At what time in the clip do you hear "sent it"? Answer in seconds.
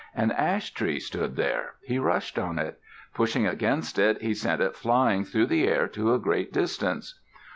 4.33-4.75